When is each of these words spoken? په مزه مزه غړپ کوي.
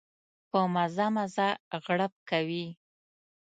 په 0.49 0.59
مزه 0.73 1.05
مزه 1.15 1.47
غړپ 1.83 2.13
کوي. 2.29 2.65